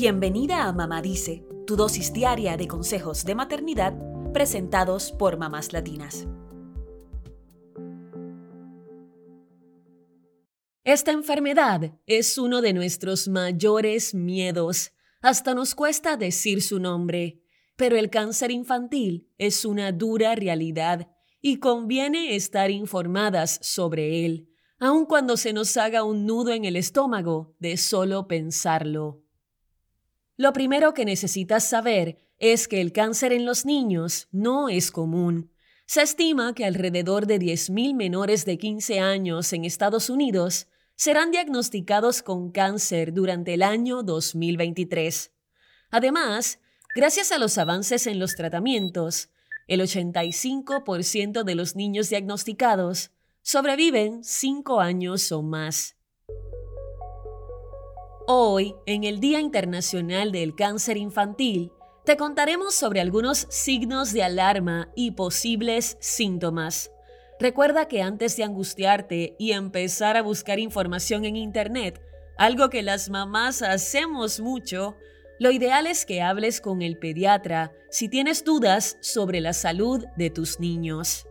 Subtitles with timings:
[0.00, 3.94] Bienvenida a Mamá Dice, tu dosis diaria de consejos de maternidad
[4.32, 6.28] presentados por mamás latinas.
[10.84, 14.92] Esta enfermedad es uno de nuestros mayores miedos.
[15.20, 17.42] Hasta nos cuesta decir su nombre.
[17.74, 21.08] Pero el cáncer infantil es una dura realidad
[21.40, 26.76] y conviene estar informadas sobre él, aun cuando se nos haga un nudo en el
[26.76, 29.24] estómago de solo pensarlo.
[30.38, 35.50] Lo primero que necesitas saber es que el cáncer en los niños no es común.
[35.84, 42.22] Se estima que alrededor de 10.000 menores de 15 años en Estados Unidos serán diagnosticados
[42.22, 45.32] con cáncer durante el año 2023.
[45.90, 46.60] Además,
[46.94, 49.30] gracias a los avances en los tratamientos,
[49.66, 53.10] el 85% de los niños diagnosticados
[53.42, 55.97] sobreviven 5 años o más.
[58.30, 61.72] Hoy, en el Día Internacional del Cáncer Infantil,
[62.04, 66.90] te contaremos sobre algunos signos de alarma y posibles síntomas.
[67.40, 72.02] Recuerda que antes de angustiarte y empezar a buscar información en Internet,
[72.36, 74.94] algo que las mamás hacemos mucho,
[75.38, 80.28] lo ideal es que hables con el pediatra si tienes dudas sobre la salud de
[80.28, 81.27] tus niños.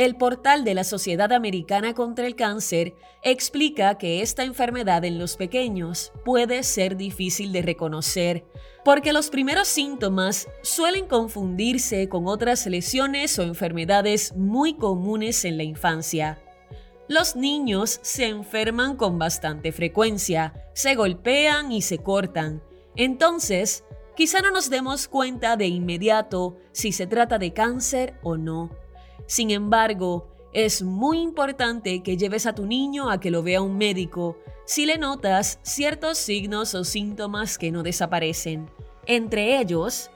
[0.00, 5.36] El portal de la Sociedad Americana contra el Cáncer explica que esta enfermedad en los
[5.36, 8.46] pequeños puede ser difícil de reconocer
[8.82, 15.64] porque los primeros síntomas suelen confundirse con otras lesiones o enfermedades muy comunes en la
[15.64, 16.42] infancia.
[17.06, 22.62] Los niños se enferman con bastante frecuencia, se golpean y se cortan.
[22.96, 23.84] Entonces,
[24.16, 28.70] quizá no nos demos cuenta de inmediato si se trata de cáncer o no.
[29.26, 33.76] Sin embargo, es muy importante que lleves a tu niño a que lo vea un
[33.78, 38.70] médico si le notas ciertos signos o síntomas que no desaparecen.
[39.06, 40.10] Entre ellos,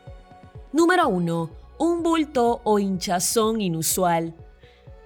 [0.72, 1.50] número 1.
[1.78, 4.34] Un bulto o hinchazón inusual.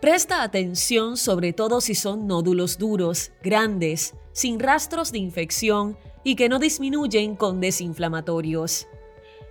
[0.00, 6.48] Presta atención sobre todo si son nódulos duros, grandes, sin rastros de infección y que
[6.48, 8.86] no disminuyen con desinflamatorios.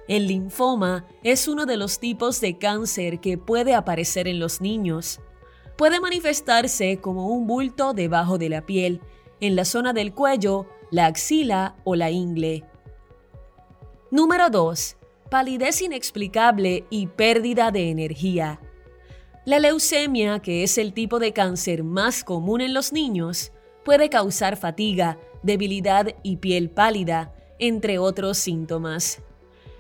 [0.08, 5.20] El linfoma es uno de los tipos de cáncer que puede aparecer en los niños.
[5.78, 9.02] Puede manifestarse como un bulto debajo de la piel,
[9.42, 12.64] en la zona del cuello, la axila o la ingle.
[14.10, 14.96] Número 2.
[15.30, 18.62] Palidez inexplicable y pérdida de energía.
[19.46, 23.52] La leucemia, que es el tipo de cáncer más común en los niños,
[23.84, 29.22] puede causar fatiga, debilidad y piel pálida, entre otros síntomas.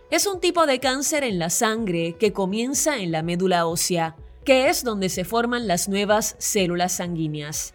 [0.09, 4.69] Es un tipo de cáncer en la sangre que comienza en la médula ósea, que
[4.69, 7.73] es donde se forman las nuevas células sanguíneas.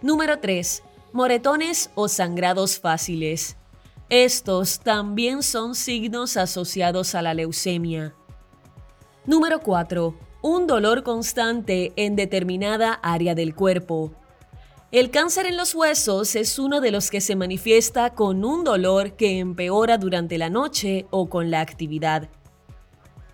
[0.00, 0.82] Número 3.
[1.12, 3.56] Moretones o sangrados fáciles.
[4.08, 8.16] Estos también son signos asociados a la leucemia.
[9.24, 10.16] Número 4.
[10.42, 14.12] Un dolor constante en determinada área del cuerpo,
[14.92, 19.16] el cáncer en los huesos es uno de los que se manifiesta con un dolor
[19.16, 22.28] que empeora durante la noche o con la actividad.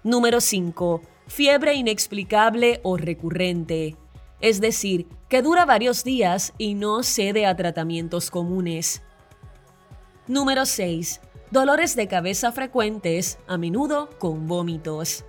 [0.04, 1.02] Número 5.
[1.26, 3.96] Fiebre inexplicable o recurrente.
[4.40, 9.02] Es decir, que dura varios días y no cede a tratamientos comunes.
[10.28, 11.20] Número 6.
[11.50, 15.24] Dolores de cabeza frecuentes, a menudo con vómitos.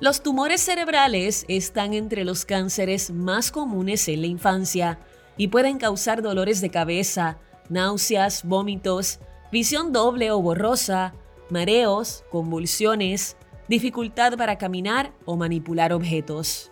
[0.00, 4.98] Los tumores cerebrales están entre los cánceres más comunes en la infancia
[5.36, 7.38] y pueden causar dolores de cabeza,
[7.68, 9.18] náuseas, vómitos,
[9.50, 11.14] visión doble o borrosa,
[11.48, 13.36] mareos, convulsiones,
[13.68, 16.70] dificultad para caminar o manipular objetos.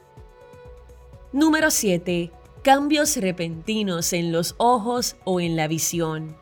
[1.32, 2.32] Número 7.
[2.62, 6.36] Cambios repentinos en los ojos o en la visión.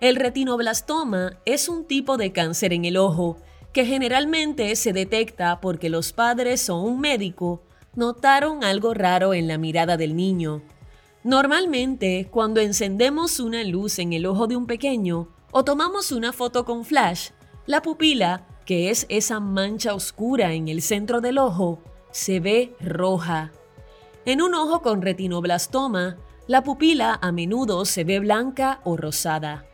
[0.00, 3.38] El retinoblastoma es un tipo de cáncer en el ojo
[3.72, 7.62] que generalmente se detecta porque los padres o un médico
[7.94, 10.62] notaron algo raro en la mirada del niño
[11.26, 16.64] Normalmente, cuando encendemos una luz en el ojo de un pequeño o tomamos una foto
[16.64, 17.30] con flash,
[17.66, 21.82] la pupila, que es esa mancha oscura en el centro del ojo,
[22.12, 23.50] se ve roja.
[24.24, 29.66] En un ojo con retinoblastoma, la pupila a menudo se ve blanca o rosada.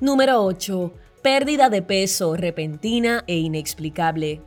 [0.00, 0.92] Número 8.
[1.22, 4.42] Pérdida de peso repentina e inexplicable.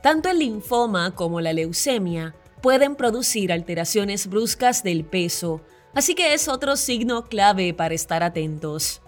[0.00, 5.60] Tanto el linfoma como la leucemia pueden producir alteraciones bruscas del peso,
[5.94, 9.00] así que es otro signo clave para estar atentos.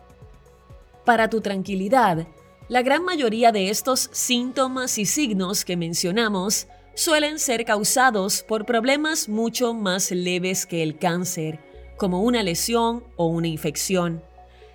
[1.05, 2.27] Para tu tranquilidad,
[2.69, 9.29] la gran mayoría de estos síntomas y signos que mencionamos suelen ser causados por problemas
[9.29, 11.59] mucho más leves que el cáncer,
[11.97, 14.23] como una lesión o una infección.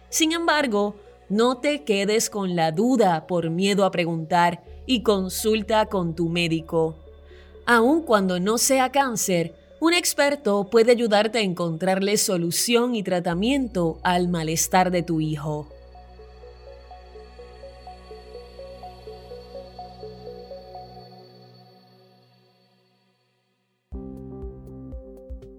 [0.09, 0.95] Sin embargo,
[1.29, 7.04] no te quedes con la duda por miedo a preguntar y consulta con tu médico.
[7.65, 14.27] Aun cuando no sea cáncer, un experto puede ayudarte a encontrarle solución y tratamiento al
[14.27, 15.67] malestar de tu hijo.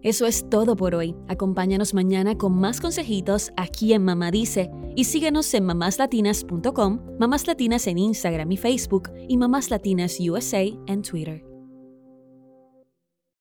[0.02, 1.17] Eso es todo por hoy.
[1.26, 7.88] Acompáñanos mañana con más consejitos aquí en Mamá Dice y síguenos en mamáslatinas.com, Mamás Latinas
[7.88, 11.56] en Instagram y Facebook y Mamás Latinas USA en Twitter.